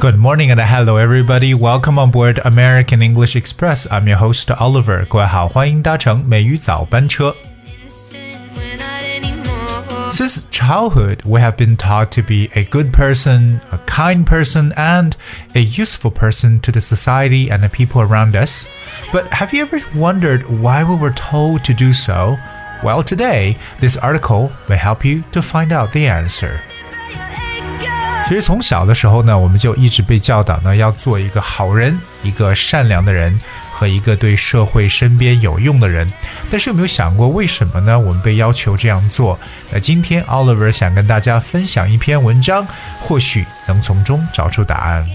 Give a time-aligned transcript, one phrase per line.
[0.00, 1.54] Good morning and hello everybody.
[1.54, 3.86] Welcome on board American English Express.
[3.90, 5.06] I'm your host Oliver.
[5.06, 7.34] 各位好，欢迎搭乘美语早班车。
[7.64, 10.12] Innocent, we're not anymore.
[10.12, 15.12] Since childhood, we have been taught to be a good person, a kind person, and
[15.54, 18.66] a useful person to the society and the people around us.
[19.12, 22.36] But have you ever wondered why we were told to do so?
[22.82, 26.60] Well, today, this article may help you to find out the answer.
[28.27, 33.39] 其实从小的时候呢，我们就一直被教导呢，要做一个好人，一个善良的人，
[33.71, 36.11] 和一个对社会身边有用的人。
[36.51, 37.97] 但是有没有想过，为什么呢？
[37.97, 39.39] 我们被要求这样做？
[39.71, 42.67] 那今天 Oliver 想跟大家分享一篇文章，
[42.99, 45.07] 或许能从中找出答案。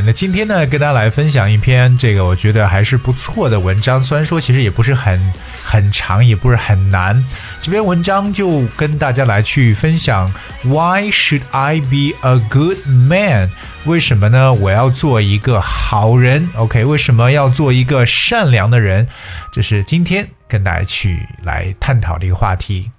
[0.00, 5.20] 那今天呢，跟大家来分享一篇这个我觉得还是不错的文章，虽然说其实也不是很
[5.62, 7.22] 很长，也不是很难。
[7.60, 13.50] 这篇文章就跟大家来去分享，Why should I be a good man？
[13.84, 14.52] 为什么呢？
[14.52, 16.84] 我要做一个好人？OK？
[16.84, 19.08] 为什么要做一个善良的人？
[19.52, 22.90] 这是今天跟大家去来探讨的一个话题。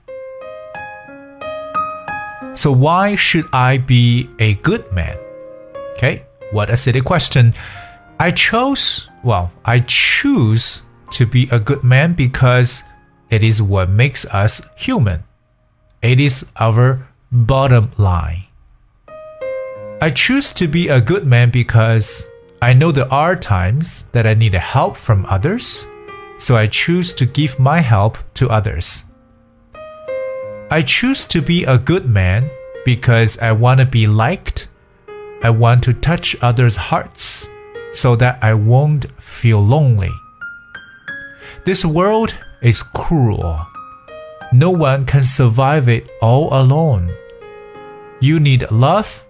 [2.55, 6.23] So why should I be a good man？OK？
[6.53, 7.53] What a silly question.
[8.19, 12.83] I chose, well, I choose to be a good man because
[13.29, 15.23] it is what makes us human.
[16.01, 18.45] It is our bottom line.
[19.99, 22.29] I choose to be a good man because
[22.61, 25.87] I know there are times that I need help from others,
[26.37, 29.05] so I choose to give my help to others.
[30.69, 32.49] I choose to be a good man
[32.85, 34.69] because I want to be liked.
[35.43, 37.49] I want to touch others' hearts
[37.91, 40.11] so that I won't feel lonely.
[41.65, 43.59] This world is cruel.
[44.53, 47.13] No one can survive it all alone.
[48.21, 49.25] You need love,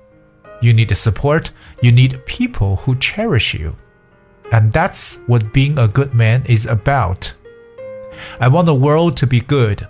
[0.62, 1.52] you need support,
[1.82, 3.76] you need people who cherish you.
[4.52, 7.34] And that's what being a good man is about.
[8.40, 9.88] I want the world to be good,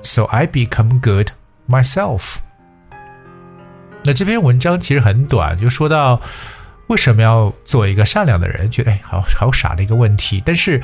[0.00, 1.32] so I become good
[1.68, 2.42] myself.
[4.02, 6.20] 那这篇文章其实很短，就说到
[6.86, 10.42] 为什么要做一个善良的人，觉得哎，好好傻的一个问题。
[10.44, 10.82] 但是，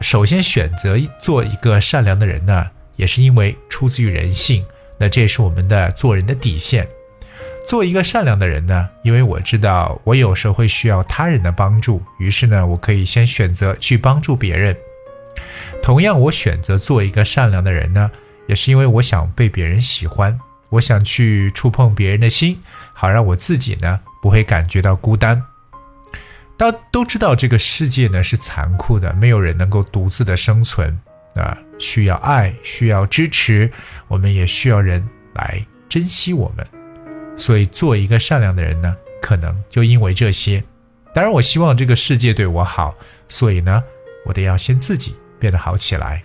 [0.00, 2.66] 首先选择做一个善良的人呢，
[2.96, 4.64] 也是因为出自于人性。
[4.98, 6.88] 那这也是我们的做人的底线。
[7.68, 14.74] 做一个善良的人呢，因为我知道我有时候会需要他人的帮助，于是呢，我可以先选择去帮助别人。
[15.82, 18.10] 同样，我选择做一个善良的人呢，
[18.48, 20.36] 也是因为我想被别人喜欢。
[20.70, 22.60] 我想去触碰别人的心，
[22.92, 25.42] 好让我自己呢不会感觉到孤单。
[26.58, 30.98] 大家都知道这个世界呢是残酷的，没有人能够独自的生存
[31.34, 33.70] 啊，需要爱，需要支持，
[34.08, 36.66] 我们也需要人来珍惜我们。
[37.36, 40.62] 所以做一个善良的人呢，可能就因为这些。
[41.14, 42.94] 当然，我希望这个世界对我好，
[43.28, 43.82] 所以呢，
[44.26, 46.22] 我得要先自己变得好起来。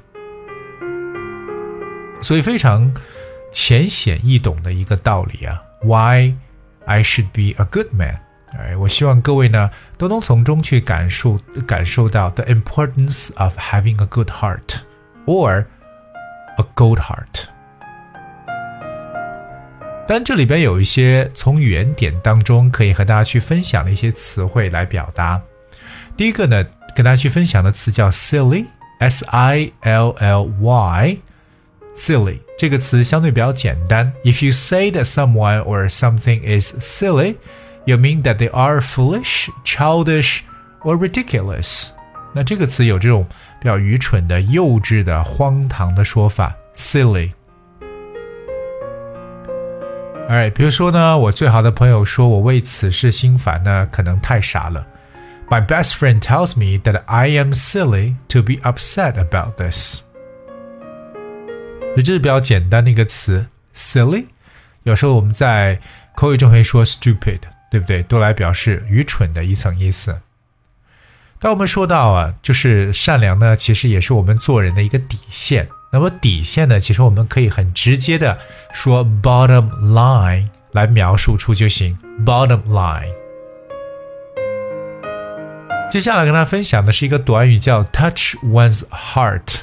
[2.22, 2.94] 所以非常。
[3.53, 6.35] 浅显易懂的一个道理啊，Why
[6.87, 8.19] I should be a good man？
[8.59, 14.77] 哎，我希望各位呢都能从中去感受感受到 the importance of having a good heart
[15.27, 15.67] or
[16.57, 17.45] a gold heart。
[20.07, 25.39] 但这里边有一些从语言点当中可以和大家去分享的一些词汇来表达。
[26.17, 26.65] 第一个呢，
[26.97, 31.19] 跟大家去分享的词叫 silly，s i l l y。
[31.97, 34.13] silly 这个词相对比较简单。
[34.25, 37.37] If you say that someone or something is silly,
[37.85, 40.41] you mean that they are foolish, childish,
[40.83, 41.91] or ridiculous.
[42.35, 43.27] 那这个词有这种
[43.61, 47.33] 比较愚蠢的、幼稚的、荒唐的说法，silly。
[50.29, 54.87] 哎，比如说呢，我最好的朋友说我为此事心烦呢，可能太傻了。
[55.49, 60.02] My best friend tells me that I am silly to be upset about this.
[61.94, 63.46] 所以这是比较简单的一个词
[63.76, 64.26] ，silly。
[64.82, 65.80] 有时候我们在
[66.16, 68.02] 口语中会说 stupid，对不对？
[68.04, 70.20] 都来表示愚蠢的一层意思。
[71.40, 75.70] 当我们说到啊，就是善良呢，其实也是我们做人的一个底线。
[75.92, 78.40] 那么底线呢，其实我们可以很直接的
[78.74, 81.96] 说 bottom line 来描述出就行。
[82.26, 83.14] bottom line。
[85.92, 89.62] 接下来跟大家分享的是一个短语，叫 touch one's heart。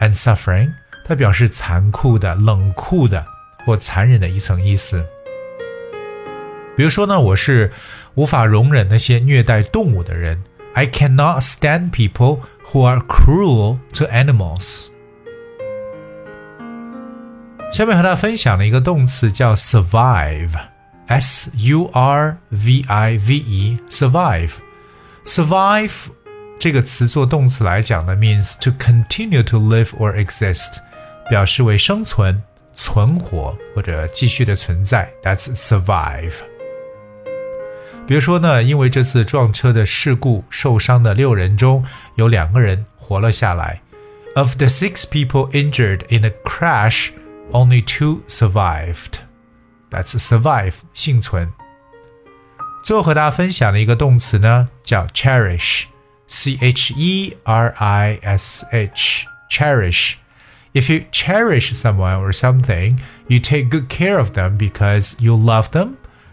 [0.00, 0.72] and suffering。
[1.08, 3.24] 它表示残酷的、冷酷的
[3.64, 5.04] 或残忍的一层意思。
[6.76, 7.72] 比如说呢，我是
[8.14, 10.42] 无法容忍那些虐待动物的人。
[10.74, 12.40] I cannot stand people
[12.72, 14.88] who are cruel to animals。
[17.70, 26.08] 下面和大家分享的一个动词叫 survive，s u r v i v e，survive。survive
[26.58, 30.78] 这个词做动词来讲呢，means to continue to live or exist，
[31.28, 32.42] 表示为生存、
[32.74, 35.10] 存活或者继续的存在。
[35.22, 36.34] That's survive。
[38.06, 41.84] 比如说呢，因为这次撞车的事故受伤的六人中
[42.16, 43.80] 有两个人活了下来。
[44.34, 47.10] Of the six people injured in the crash,
[47.52, 49.20] only two survived.
[49.90, 51.52] That's survive，幸存。
[52.84, 60.14] 最后和大家分享的一个动词呢，叫 cherish，c h e r i s h，cherish。
[60.72, 62.98] If you cherish someone or something,
[63.28, 65.90] you take good care of them because you love them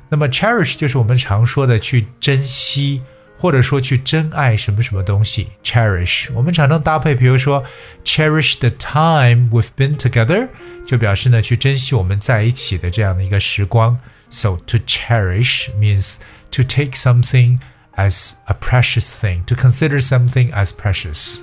[0.09, 3.01] 那么 cherish 就是我们常说的去珍惜，
[3.37, 5.47] 或者说去珍爱什么什么东西。
[5.63, 7.63] cherish 我们常常搭配，比如说
[8.03, 10.49] cherish the time we've been together，
[10.85, 13.97] 就表示呢去珍惜我们在一起的这样的一个时光。
[14.31, 16.15] So to cherish means
[16.51, 17.59] to take something
[17.95, 21.41] as a precious thing, to consider something as precious.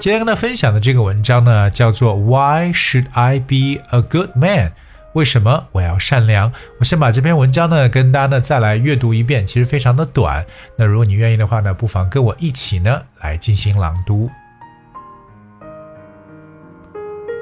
[0.00, 4.72] 今天跟大家分享的这个文章呢，叫做 Why should I be a good man？
[5.14, 6.52] 为什么我要善良？
[6.78, 10.44] 我先把这篇文章呢跟大家呢再来阅读一遍，其实非常的短。
[10.76, 14.30] 那如果你愿意的话呢，不妨跟我一起呢来进行朗读。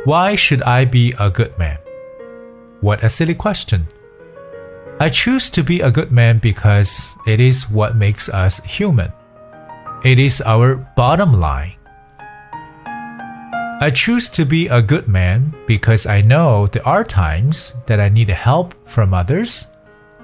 [0.07, 1.79] Why should I be a good man?
[2.81, 3.87] What a silly question.
[4.99, 9.11] I choose to be a good man because it is what makes us human.
[10.05, 11.73] It is our bottom line.
[13.82, 18.10] I choose to be a good man because I know there are times that I
[18.10, 19.68] need help from others,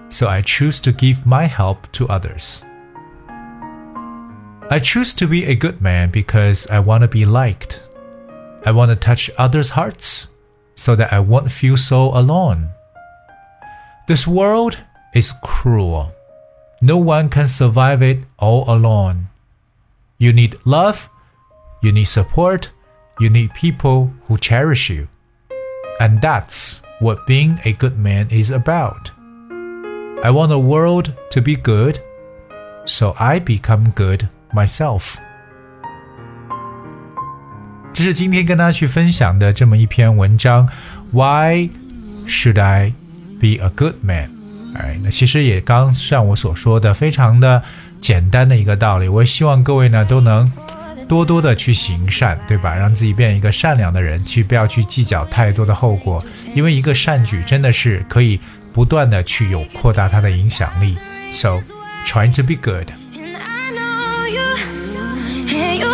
[0.10, 2.66] so I choose to give my help to others.
[4.70, 7.82] I choose to be a good man because I want to be liked.
[8.66, 10.28] I want to touch others' hearts
[10.76, 12.72] so that I won't feel so alone.
[14.10, 14.80] This world
[15.14, 16.12] is cruel.
[16.82, 19.28] No one can survive it all alone.
[20.18, 21.10] You need love,
[21.82, 22.72] you need support,
[23.19, 25.09] you need people who cherish you.
[25.99, 29.11] And that's what being a good man is about.
[30.23, 31.99] I want the world to be good,
[32.87, 35.17] so I become good myself.
[37.93, 40.69] 这是今天跟大家去分享的这么一篇文章。
[41.11, 41.69] Why
[42.27, 42.93] should I
[43.41, 44.31] be a good man？
[44.75, 47.63] 哎，那其实也刚像我所说的，非常的
[48.01, 49.09] 简单的一个道理。
[49.09, 50.51] 我希望各位呢都能
[51.08, 52.76] 多多的去行善，对吧？
[52.76, 58.40] 让自己变一个善良的人，去不要去计较太多的后果，因为一个善举真的是可以
[58.74, 60.98] 不断的去有扩大它的影响力。
[61.32, 61.60] So,
[62.06, 62.92] trying to be good.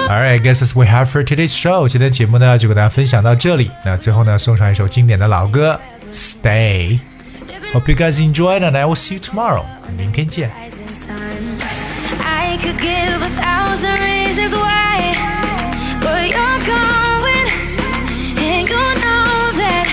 [0.10, 1.88] All right, guess as we have for today's show.
[1.88, 3.72] 今天节目呢就跟大家分享到这里。
[3.86, 5.80] 那最后呢送上一首经典的老歌
[6.12, 7.00] ，Stay.
[7.74, 9.64] Hope you guys enjoyed, and I will see you tomorrow.
[9.98, 10.52] 明天见。
[12.52, 15.16] I could give a thousand reasons why,
[16.02, 17.48] but you're going,
[18.44, 19.88] and you know that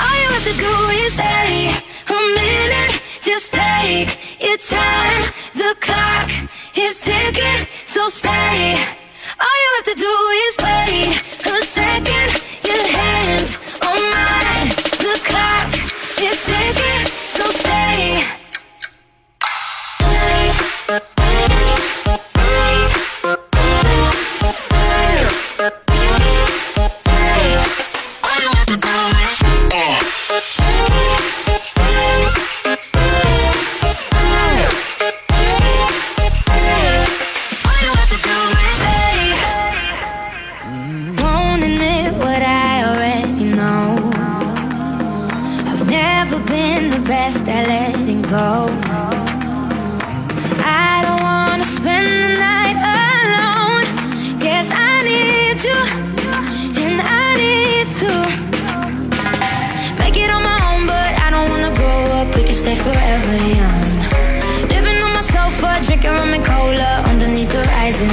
[0.00, 0.72] all you have to do
[1.04, 1.68] is stay
[2.08, 2.92] a minute.
[3.20, 5.22] Just take your time.
[5.52, 6.30] The clock
[6.74, 8.72] is ticking, so stay.
[9.44, 10.14] All you have to do
[10.46, 11.12] is wait
[11.44, 12.17] a second.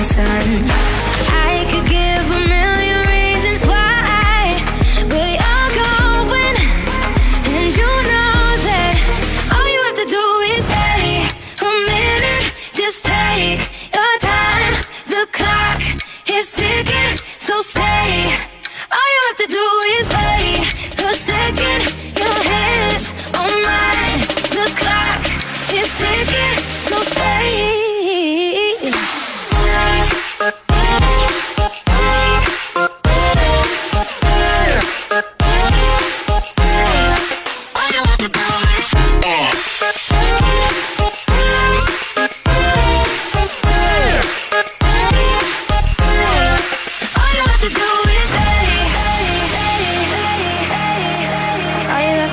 [0.05, 0.69] sun.
[1.33, 2.44] I could give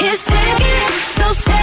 [0.00, 1.57] It's taking so sad.